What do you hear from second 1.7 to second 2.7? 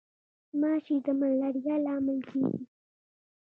لامل کیږي